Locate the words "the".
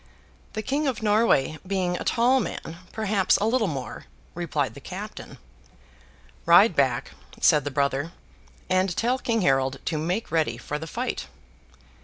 0.53-0.63, 4.73-4.79, 7.65-7.69, 10.79-10.87